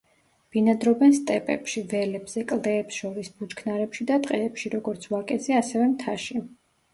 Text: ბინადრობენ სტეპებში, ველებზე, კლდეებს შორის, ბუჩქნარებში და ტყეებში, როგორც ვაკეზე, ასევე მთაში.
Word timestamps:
ბინადრობენ 0.53 1.11
სტეპებში, 1.17 1.83
ველებზე, 1.91 2.43
კლდეებს 2.51 2.97
შორის, 3.03 3.29
ბუჩქნარებში 3.43 4.09
და 4.13 4.19
ტყეებში, 4.25 4.73
როგორც 4.77 5.07
ვაკეზე, 5.13 5.59
ასევე 5.61 5.93
მთაში. 5.95 6.41